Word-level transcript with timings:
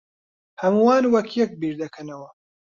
ھەمووان 0.61 1.03
وەک 1.13 1.29
یەک 1.41 1.51
بیردەکەنەوە. 1.59 2.29